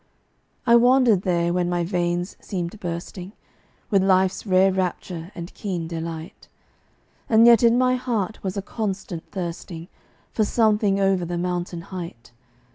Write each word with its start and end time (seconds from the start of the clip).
I 0.65 0.77
wandered 0.77 1.21
there 1.21 1.53
when 1.53 1.69
my 1.69 1.83
veins 1.83 2.35
seemed 2.39 2.79
bursting 2.79 3.33
With 3.91 4.01
life's 4.01 4.47
rare 4.47 4.73
rapture 4.73 5.31
and 5.35 5.53
keen 5.53 5.87
delight, 5.87 6.47
And 7.29 7.45
yet 7.45 7.61
in 7.61 7.77
my 7.77 7.93
heart 7.97 8.43
was 8.43 8.57
a 8.57 8.63
constant 8.63 9.29
thirsting 9.29 9.89
For 10.33 10.43
something 10.43 10.99
over 10.99 11.23
the 11.23 11.37
mountain 11.37 11.81
height. 11.81 12.31